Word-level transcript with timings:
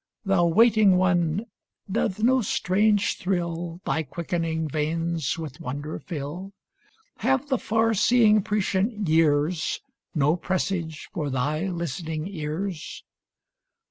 Thou 0.25 0.47
waiting 0.47 0.97
one, 0.97 1.45
doth 1.87 2.23
no 2.23 2.41
strange 2.41 3.17
thrill 3.19 3.81
Thy 3.85 4.01
quickening 4.01 4.67
veins 4.67 5.37
with 5.37 5.59
wonder 5.61 5.99
fill? 5.99 6.53
Have 7.17 7.49
the 7.49 7.59
far 7.59 7.93
seeing, 7.93 8.41
prescient 8.41 9.07
years 9.07 9.79
No 10.15 10.35
presage 10.35 11.07
for 11.13 11.29
thy 11.29 11.67
listening 11.67 12.25
ears 12.27 13.03